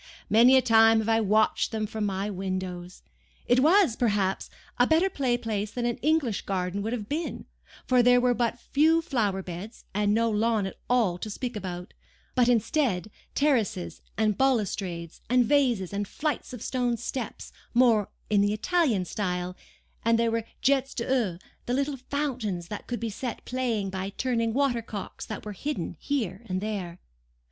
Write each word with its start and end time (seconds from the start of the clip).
Many 0.31 0.57
a 0.57 0.63
time 0.63 0.97
have 0.97 1.09
I 1.09 1.21
watched 1.21 1.71
them 1.71 1.85
from 1.85 2.07
my 2.07 2.27
windows. 2.27 3.03
It 3.45 3.59
was, 3.59 3.95
perhaps, 3.95 4.49
a 4.79 4.87
better 4.87 5.11
play 5.11 5.37
place 5.37 5.69
than 5.69 5.85
an 5.85 5.97
English 5.97 6.41
garden 6.41 6.81
would 6.81 6.91
have 6.93 7.07
been, 7.07 7.45
for 7.85 8.01
there 8.01 8.19
were 8.19 8.33
but 8.33 8.57
few 8.59 9.03
flower 9.03 9.43
beds, 9.43 9.85
and 9.93 10.11
no 10.11 10.27
lawn 10.27 10.65
at 10.65 10.75
all 10.89 11.19
to 11.19 11.29
speak 11.29 11.55
about; 11.55 11.93
but, 12.33 12.49
instead, 12.49 13.11
terraces 13.35 14.01
and 14.17 14.39
balustrades 14.39 15.21
and 15.29 15.45
vases 15.45 15.93
and 15.93 16.07
flights 16.07 16.51
of 16.51 16.63
stone 16.63 16.97
steps 16.97 17.51
more 17.75 18.09
in 18.27 18.41
the 18.41 18.53
Italian 18.53 19.05
style; 19.05 19.55
and 20.03 20.17
there 20.17 20.31
were 20.31 20.45
jets 20.63 20.95
d'eau, 20.95 21.37
and 21.67 21.75
little 21.75 21.97
fountains 21.97 22.69
that 22.69 22.87
could 22.87 22.99
be 22.99 23.11
set 23.11 23.45
playing 23.45 23.91
by 23.91 24.09
turning 24.09 24.51
water 24.51 24.81
cocks 24.81 25.27
that 25.27 25.45
were 25.45 25.53
hidden 25.53 25.95
here 25.99 26.41
and 26.49 26.59
there. 26.59 26.97